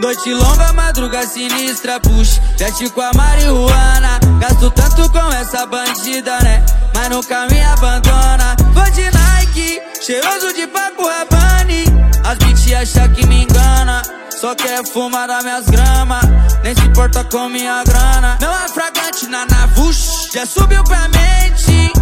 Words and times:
Noite 0.00 0.32
longa, 0.32 0.72
madruga 0.72 1.26
sinistra, 1.26 2.00
puxa 2.00 2.40
Veste 2.56 2.88
com 2.88 3.02
a 3.02 3.10
marihuana. 3.14 4.18
Gasto 4.40 4.70
tanto 4.70 5.10
com 5.12 5.32
essa 5.32 5.66
bandida, 5.66 6.40
né? 6.40 6.64
Mas 6.94 7.10
nunca 7.10 7.46
me 7.48 7.62
abandona. 7.62 8.56
Vou 8.72 8.90
de 8.90 9.04
Nike, 9.10 9.82
cheiroso 10.00 10.54
de 10.54 10.66
Paco 10.66 11.06
Rabanne 11.06 11.84
As 12.24 12.38
bitch 12.38 12.72
acham 12.72 13.08
que 13.12 13.26
Só 14.40 14.54
quer 14.54 14.82
fumar 14.86 15.28
das 15.28 15.44
minhas 15.44 15.66
gramas 15.66 16.24
Nem 16.64 16.74
se 16.74 16.80
importa 16.80 17.22
com 17.24 17.46
minha 17.50 17.84
grana. 17.84 18.38
Não 18.40 18.50
é 18.50 18.68
fragante 18.68 19.26
na 19.26 19.44
navush 19.44 20.30
Já 20.32 20.46
subiu 20.46 20.82
pra 20.84 21.08
mente. 21.08 21.92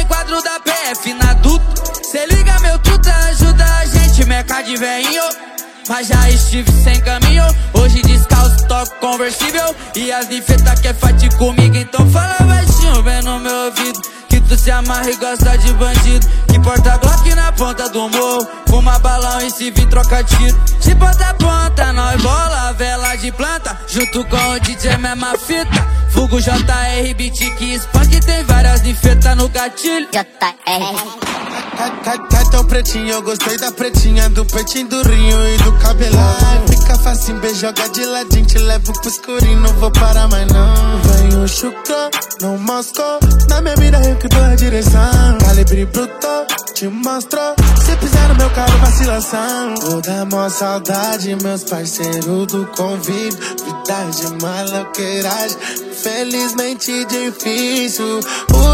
Enquadro 0.00 0.42
da 0.42 0.58
PF 0.60 1.12
na 1.12 1.34
duto 1.34 1.64
Cê 2.02 2.24
liga 2.30 2.58
meu 2.60 2.78
tuta, 2.78 3.14
ajuda 3.28 3.64
a 3.64 3.84
gente 3.84 4.24
Meca 4.24 4.62
de 4.62 4.74
veinho 4.76 5.22
mas 5.88 6.08
já 6.08 6.30
estive 6.30 6.70
sem 6.82 7.00
caminho. 7.00 7.44
Hoje 7.74 8.02
descalço, 8.02 8.66
toco 8.66 8.94
conversível. 9.00 9.74
E 9.94 10.12
as 10.12 10.28
ninfetas 10.28 10.80
quer 10.80 10.94
fight 10.94 11.28
comigo, 11.36 11.76
então 11.76 12.08
fala 12.10 12.36
baixinho, 12.40 13.02
vem 13.02 13.22
no 13.22 13.38
meu 13.38 13.66
ouvido. 13.66 14.00
Que 14.28 14.40
tu 14.40 14.56
se 14.56 14.70
amarra 14.70 15.10
e 15.10 15.16
gosta 15.16 15.56
de 15.58 15.72
bandido. 15.74 16.26
Que 16.48 16.58
porta 16.60 16.96
Glock 16.98 17.34
na 17.34 17.52
ponta 17.52 17.88
do 17.88 18.08
morro. 18.08 18.46
Fuma 18.68 18.98
balão 18.98 19.40
e 19.40 19.50
se 19.50 19.70
vir 19.70 19.86
troca 19.88 20.22
tiro. 20.24 20.58
De 20.80 20.94
ponta 20.94 21.30
a 21.30 21.34
ponta, 21.34 21.92
nós 21.92 22.20
bola, 22.20 22.72
vela 22.72 23.14
de 23.16 23.30
planta. 23.32 23.78
Junto 23.88 24.24
com 24.24 24.50
o 24.50 24.60
DJ, 24.60 24.96
mesma 24.98 25.36
fita. 25.38 25.86
Fugo 26.10 26.40
JR, 26.40 27.14
beat 27.16 27.38
que 27.56 27.74
spunk. 27.78 28.20
Tem 28.20 28.44
várias 28.44 28.82
ninfetas 28.82 29.36
no 29.36 29.48
gatilho. 29.48 30.08
JR. 30.10 31.55
Tá, 31.76 32.44
tão 32.50 32.64
pretinho, 32.64 33.08
eu 33.08 33.22
gostei 33.22 33.58
da 33.58 33.70
pretinha 33.70 34.30
Do 34.30 34.46
peitinho, 34.46 34.88
do 34.88 35.02
rinho 35.02 35.48
e 35.48 35.58
do 35.58 35.72
cabelão 35.78 36.66
Fica 36.68 36.96
fácil, 36.96 37.38
beijo, 37.38 37.60
joga 37.60 37.86
de 37.90 38.02
ladinho 38.02 38.46
Te 38.46 38.58
levo 38.58 38.92
pro 38.94 39.10
escurinho, 39.10 39.60
não 39.60 39.72
vou 39.74 39.90
parar 39.90 40.26
mais 40.28 40.46
não. 40.50 41.42
O 41.42 41.46
chucrão, 41.46 42.10
não 42.40 42.58
moscou 42.58 43.18
Na 43.48 43.60
minha 43.60 43.74
mira 43.76 44.00
eu 44.08 44.16
que 44.16 44.26
dou 44.28 44.42
a 44.42 44.54
direção. 44.54 45.38
Calibre 45.44 45.84
bruto, 45.84 46.46
te 46.72 46.88
mostro 46.88 47.40
Se 47.84 47.94
pisar 47.96 48.28
no 48.30 48.36
meu 48.36 48.50
carro, 48.50 48.78
vacilação. 48.78 49.74
Vou 49.82 50.00
dar 50.00 50.24
mó 50.24 50.48
saudade, 50.48 51.36
meus 51.42 51.64
parceiros 51.64 52.46
do 52.46 52.66
convívio 52.74 53.38
Vida 53.38 54.10
de 54.12 54.42
maloqueiragem 54.42 55.85
Felizmente 56.06 57.04
difícil 57.06 58.20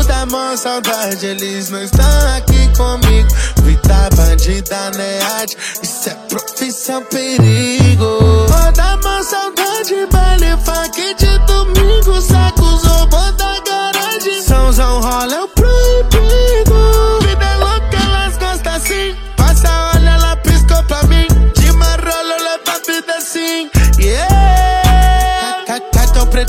da 0.07 0.27
mó 0.27 0.55
saudade, 0.55 1.25
eles 1.29 1.71
não 1.71 1.83
estão 1.83 2.05
aqui 2.37 2.69
comigo. 2.77 3.29
Vida 3.63 4.11
bandida, 4.15 4.91
né? 4.91 5.19
Arte, 5.39 5.57
isso 5.83 6.11
é 6.11 6.15
profissão 6.29 7.03
perigo. 7.05 8.19
Dá 8.77 8.97
uma 8.97 9.23
saudade, 9.23 10.07
baile 10.11 10.59
funk 10.63 11.15
de 11.15 11.32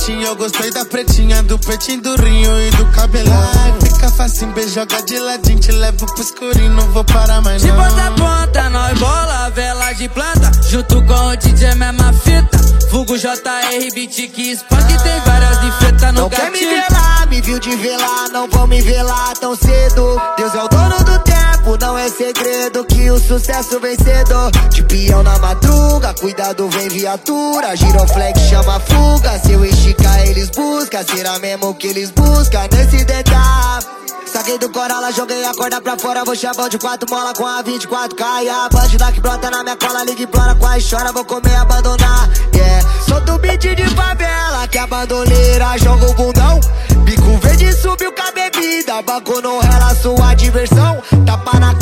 pretinho, 0.04 0.28
eu 0.28 0.36
gostei 0.36 0.72
da 0.72 0.86
pretinha. 0.86 1.44
Do 1.44 1.58
peitinho, 1.60 2.02
do 2.02 2.16
rinho 2.22 2.62
e 2.62 2.72
do 2.72 2.86
cabelão 2.92 3.94
facinho, 4.16 4.54
beijo, 4.54 4.76
joga 4.76 5.02
de 5.02 5.18
ladinho, 5.18 5.60
te 5.60 5.72
levo 5.72 6.06
pro 6.06 6.22
escurinho, 6.22 6.70
não 6.72 6.92
vou 6.92 7.04
parar 7.04 7.42
mais 7.42 7.64
não. 7.64 7.72
De 7.72 7.78
ponta 7.78 8.08
a 8.08 8.12
ponta, 8.12 8.70
nós 8.70 9.00
bola, 9.00 9.50
vela 9.50 9.94
de 9.94 10.08
planta, 10.10 10.52
junto 10.70 11.04
com 11.04 11.14
o 11.14 11.36
DJ, 11.36 11.76
mesma 11.76 12.14
fita. 12.14 12.58
Fugo 12.90 13.18
JR, 13.18 13.94
beat 13.94 14.32
que 14.32 14.52
spunk, 14.56 15.04
tem 15.04 15.20
várias 15.26 15.53
de 15.64 15.72
feta 15.80 16.12
no 16.12 16.22
Não 16.22 16.30
quer 16.30 16.52
me 16.52 16.60
velar, 16.60 17.28
me 17.30 17.42
viu 17.42 17.60
de 17.60 17.76
velar, 17.76 18.30
não 18.32 18.50
vão 18.50 18.68
me 18.68 18.82
velar 18.82 19.34
tão 19.38 19.56
cedo. 19.56 20.22
Deus 20.38 20.54
é 20.54 20.64
o 20.64 20.68
dono 20.68 20.98
do 21.04 21.20
tempo, 21.20 21.78
não 21.80 21.98
é 21.98 22.10
segredo 22.10 22.84
que 22.86 23.10
o 23.10 23.20
sucesso 23.20 23.80
vem 23.80 23.96
cedo. 23.98 24.52
De 24.70 24.84
peão 24.84 25.24
na 25.24 25.38
madruga, 25.40 26.14
cuidado, 26.14 26.70
vem 26.70 26.90
viatura, 26.90 27.76
giroflex 27.76 28.40
chama 28.50 28.80
fuga. 28.80 29.40
Se 29.40 29.54
eu 29.54 29.64
esticar, 29.64 30.20
eles 30.28 30.50
buscam, 30.50 31.04
será 31.04 31.40
mesmo 31.40 31.74
que 31.76 31.88
eles 31.88 32.12
buscam 32.12 32.68
nesse 32.72 33.06
detalhe. 33.06 34.04
Saquei 34.34 34.58
do 34.58 34.68
Corolla, 34.72 35.12
joguei 35.12 35.46
a 35.46 35.54
corda 35.54 35.80
pra 35.80 35.96
fora. 35.96 36.26
Vou 36.26 36.36
chavão 36.36 36.68
de 36.68 36.80
quatro 36.80 37.08
mola 37.08 37.36
com 37.36 37.46
a 37.46 37.62
24 37.62 38.16
cai. 38.16 38.50
A 38.50 38.68
bandida 38.68 39.12
que 39.12 39.22
brota 39.22 39.48
na 39.52 39.62
minha 39.62 39.78
cola, 39.78 40.04
liga 40.04 40.24
e 40.24 40.26
plora 40.26 40.56
com 40.56 40.66
a 40.66 40.72
chora. 40.82 41.12
Vou 41.12 41.24
comer, 41.24 41.56
abandonar. 41.56 42.28
Yeah, 42.56 42.90
sou 43.08 43.22
do 43.22 43.38
beat 43.38 43.62
de 43.62 43.88
favela, 43.96 44.68
bandoleira 44.94 45.76
joga 45.80 46.06
o 46.06 46.14
bundão. 46.14 46.60
Bico 47.04 47.38
verde 47.42 47.74
subiu 47.74 48.14
com 48.14 48.22
a 48.22 48.32
bebida, 48.32 49.02
banco 49.02 49.42
no 49.42 49.60
rela 49.60 49.96
sua 49.96 50.36
diversão. 50.36 51.02
Tapa 51.26 51.60
na 51.60 51.74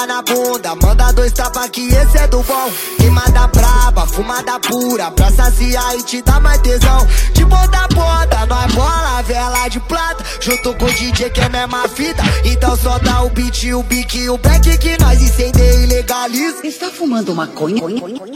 tapa 0.00 0.06
na 0.06 0.22
bunda, 0.22 0.74
manda 0.76 1.12
dois 1.12 1.32
tapas 1.32 1.68
que 1.70 1.88
esse 1.88 2.18
é 2.18 2.26
do 2.28 2.42
bom. 2.42 2.70
Queimada 2.98 3.46
braba, 3.48 4.06
fumada 4.06 4.58
pura, 4.60 5.10
pra 5.10 5.30
saciar 5.30 5.96
e 5.96 6.02
te 6.02 6.22
dar 6.22 6.40
mais 6.40 6.60
tesão. 6.60 7.06
De 7.32 7.44
ponta 7.44 7.78
a 7.78 7.88
ponta, 7.88 8.46
nós 8.46 8.72
bola, 8.72 9.22
vela 9.22 9.68
de 9.68 9.80
plata, 9.80 10.24
junto 10.40 10.74
com 10.74 10.84
o 10.84 10.92
DJ 10.92 11.30
que 11.30 11.40
é 11.40 11.48
mesma 11.48 11.88
fita. 11.88 12.22
Então 12.44 12.76
só 12.76 12.98
dá 12.98 13.22
o 13.22 13.30
beat, 13.30 13.64
o 13.72 13.82
bique 13.82 14.18
e 14.18 14.30
o 14.30 14.38
back 14.38 14.78
que 14.78 14.98
nós 15.00 15.20
incendeia 15.20 15.84
e 15.84 15.86
legaliza. 15.86 16.66
Está 16.66 16.90
fumando 16.90 17.34
maconha? 17.34 17.82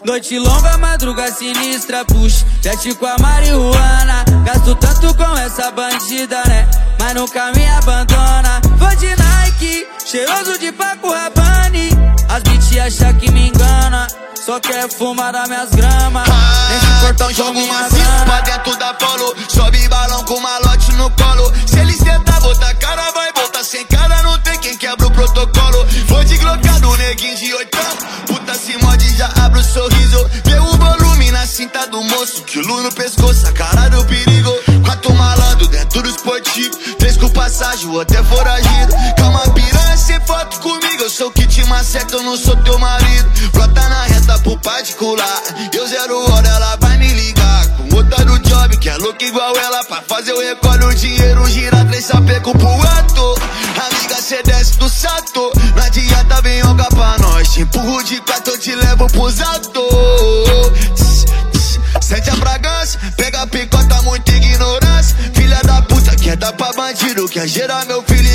Noite 0.04 0.38
longa, 0.38 0.78
madruga 0.78 1.31
sinistra, 1.32 2.04
puxa, 2.04 2.44
veste 2.62 2.94
com 2.94 3.06
a 3.06 3.16
marihuana. 3.19 4.25
Gasto 4.44 4.75
tanto 4.75 5.14
com 5.14 5.36
essa 5.38 5.70
bandida, 5.70 6.42
né? 6.46 6.69
Mas 6.98 7.14
nunca 7.14 7.52
me 7.52 7.66
abandona. 7.66 8.60
Vou 8.76 8.96
de 8.96 9.14
Nike, 9.16 9.86
cheiroso 10.04 10.58
de 10.58 10.72
Paco 10.72 11.10
Rabanne. 11.10 11.44
As 12.34 12.43
bitch 12.43 12.78
acham 12.81 13.15
que 13.15 13.31
me 13.31 13.47
engana. 13.47 14.09
Só 14.45 14.59
quer 14.59 14.91
fumar 14.91 15.33
das 15.33 15.49
minhas 15.49 15.71
gramas. 15.71 16.28
Ah, 16.28 16.69
Nem 16.69 16.81
se 16.81 16.87
importa 16.87 17.12
então 17.12 17.33
jogo 17.33 17.67
maciço 17.69 18.25
pra 18.27 18.41
dentro 18.41 18.77
da 18.77 18.93
polo. 18.95 19.37
Sobe 19.49 19.89
balão 19.89 20.25
com 20.25 20.41
malote 20.41 20.93
no 20.94 21.09
colo. 21.11 21.53
Se 21.65 21.78
eles 21.78 21.99
tentar 21.99 22.41
botar 22.41 22.75
cara, 22.75 23.12
vai 23.12 23.33
voltar 23.34 23.62
sem 23.62 23.87
cara. 23.87 24.21
Não 24.25 24.37
tem 24.41 24.59
quem 24.59 24.77
quebra 24.77 25.06
o 25.06 25.11
protocolo. 25.12 25.87
Vou 26.09 26.25
de 26.25 26.37
glocado, 26.39 26.97
neguinho 26.97 27.37
de 27.37 27.55
oitão. 27.55 27.97
Puta 28.27 28.55
se 28.55 28.77
morde, 28.78 29.17
já 29.17 29.31
abre 29.44 29.61
o 29.61 29.62
sorriso. 29.62 30.28
Vê 30.44 30.59
o 30.59 30.77
volume 30.77 31.31
na 31.31 31.47
cinta 31.47 31.87
do 31.87 32.03
moço. 32.03 32.43
Quilo 32.43 32.83
no 32.83 32.93
pescoço, 32.93 33.47
a 33.47 33.53
cara 33.53 33.89
do 33.91 34.05
perigo. 34.06 34.50
Quatro 34.84 35.15
malandro 35.15 35.69
dentro 35.69 36.03
do 36.03 36.09
esportivo. 36.09 36.77
Três 36.99 37.17
com 37.17 37.31
passagem, 37.31 37.89
até 38.00 38.21
foragido. 38.25 38.93
Calma, 39.17 39.41
piranha, 39.55 39.74
que 41.84 41.99
maceta, 41.99 42.15
eu 42.15 42.22
não 42.22 42.37
sou 42.37 42.56
teu 42.62 42.78
marido. 42.78 43.50
Brota 43.53 43.89
na 43.89 44.05
reta 44.05 44.39
pro 44.39 44.59
particular. 44.59 45.43
Eu 45.72 45.87
zero 45.87 46.33
hora, 46.33 46.49
ela 46.49 46.77
vai 46.77 46.97
me 46.97 47.12
ligar. 47.12 47.69
Com 47.77 47.97
outra 47.97 48.25
do 48.25 48.39
job, 48.41 48.77
que 48.78 48.89
é 48.89 48.97
louca 48.97 49.25
igual 49.25 49.55
ela. 49.56 49.84
Pra 49.84 50.03
fazer 50.03 50.33
o 50.33 50.41
recolhe 50.41 50.84
o 50.84 50.94
dinheiro, 50.94 51.47
gira 51.49 51.84
três 51.84 52.06
sapeco 52.06 52.56
pro 52.56 52.69
ato. 52.69 53.34
Amiga, 53.87 54.21
cê 54.21 54.43
desce 54.43 54.78
do 54.78 54.89
sato. 54.89 55.53
Não 55.77 55.83
adianta, 55.83 56.41
vem 56.43 56.62
jogar 56.62 56.89
pra 56.89 57.19
nós. 57.19 57.49
Te 57.53 57.61
empurro 57.62 58.03
de 58.03 58.21
quatro, 58.23 58.55
eu 58.55 58.59
te 58.59 58.75
levo 58.75 59.06
pros 59.09 59.41
atos. 59.41 59.84
Sente 62.00 62.31
a 62.31 62.37
bragança, 62.37 62.99
pega 63.17 63.43
a 63.43 63.47
picota, 63.47 64.03
muita 64.03 64.32
ignorância. 64.32 65.17
Filha 65.35 65.61
da 65.62 65.82
puta, 65.82 66.14
quer 66.17 66.37
dar 66.37 66.53
pra 66.53 66.73
bandido, 66.73 67.29
quer 67.29 67.47
gerar 67.47 67.85
meu 67.87 68.03
filho 68.03 68.33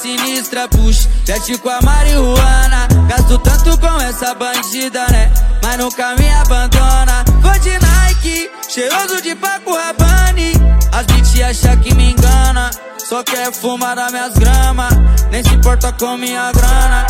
sinistra, 0.00 0.68
puxa. 0.68 1.08
Veste 1.24 1.58
com 1.58 1.68
a 1.68 1.80
marihuana. 1.82 2.88
Gasto 3.08 3.38
tanto 3.38 3.78
com 3.78 4.00
essa 4.00 4.34
bandida, 4.34 5.06
né? 5.08 5.32
Mas 5.62 5.78
nunca 5.78 6.14
me 6.16 6.30
abandona. 6.30 7.24
Vou 7.40 7.58
de 7.58 7.78
Nike, 7.78 8.50
cheiroso 8.68 9.22
de 9.22 9.34
Paco 9.34 9.74
Rabanne. 9.74 10.52
As 10.92 11.06
bitch 11.06 11.42
acham 11.42 11.76
que 11.78 11.94
me 11.94 12.12
engana. 12.12 12.70
Só 12.98 13.22
quer 13.24 13.52
fumar 13.52 13.96
das 13.96 14.12
minhas 14.12 14.34
gramas, 14.34 14.92
nem 15.30 15.42
se 15.42 15.54
importa 15.54 15.92
com 15.92 16.16
minha 16.16 16.52
grana. 16.52 17.06